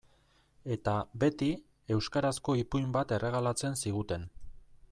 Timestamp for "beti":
1.25-1.51